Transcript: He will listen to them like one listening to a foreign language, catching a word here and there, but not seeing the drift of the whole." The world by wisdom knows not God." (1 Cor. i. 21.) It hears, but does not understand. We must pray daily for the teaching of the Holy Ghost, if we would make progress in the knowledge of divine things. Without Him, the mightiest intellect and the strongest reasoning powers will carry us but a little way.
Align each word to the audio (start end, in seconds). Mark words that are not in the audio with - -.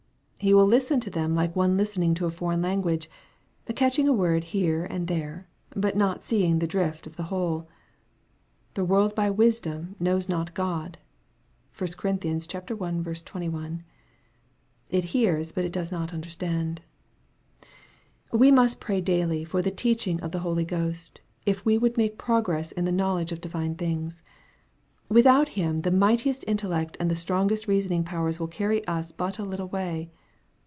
He 0.43 0.55
will 0.55 0.65
listen 0.65 0.99
to 1.01 1.11
them 1.11 1.35
like 1.35 1.55
one 1.55 1.77
listening 1.77 2.15
to 2.15 2.25
a 2.25 2.31
foreign 2.31 2.63
language, 2.63 3.07
catching 3.75 4.07
a 4.07 4.11
word 4.11 4.45
here 4.45 4.85
and 4.85 5.07
there, 5.07 5.47
but 5.75 5.95
not 5.95 6.23
seeing 6.23 6.57
the 6.57 6.65
drift 6.65 7.05
of 7.05 7.15
the 7.15 7.21
whole." 7.29 7.69
The 8.73 8.83
world 8.83 9.13
by 9.13 9.29
wisdom 9.29 9.95
knows 9.99 10.27
not 10.27 10.55
God." 10.55 10.97
(1 11.77 11.91
Cor. 11.95 12.09
i. 12.09 12.89
21.) 12.97 13.83
It 14.89 15.03
hears, 15.03 15.51
but 15.51 15.71
does 15.71 15.91
not 15.91 16.11
understand. 16.11 16.81
We 18.33 18.51
must 18.51 18.81
pray 18.81 18.99
daily 18.99 19.43
for 19.43 19.61
the 19.61 19.69
teaching 19.69 20.19
of 20.21 20.31
the 20.31 20.39
Holy 20.39 20.65
Ghost, 20.65 21.21
if 21.45 21.63
we 21.63 21.77
would 21.77 21.97
make 21.97 22.17
progress 22.17 22.71
in 22.71 22.85
the 22.85 22.91
knowledge 22.91 23.31
of 23.31 23.41
divine 23.41 23.75
things. 23.75 24.23
Without 25.07 25.49
Him, 25.49 25.81
the 25.81 25.91
mightiest 25.91 26.43
intellect 26.47 26.97
and 26.99 27.11
the 27.11 27.15
strongest 27.15 27.67
reasoning 27.67 28.03
powers 28.03 28.39
will 28.39 28.47
carry 28.47 28.83
us 28.87 29.11
but 29.11 29.37
a 29.37 29.43
little 29.45 29.67
way. 29.67 30.09